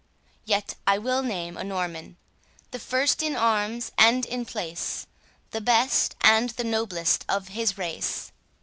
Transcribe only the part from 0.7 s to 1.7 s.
I will name a